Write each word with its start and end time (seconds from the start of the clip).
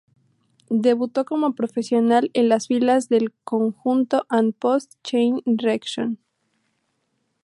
Debutó 0.71 1.25
como 1.25 1.53
profesional 1.53 2.31
en 2.33 2.49
las 2.49 2.65
filas 2.69 3.07
del 3.07 3.31
conjunto 3.43 4.25
An 4.29 4.51
Post-ChainReaction. 4.51 6.17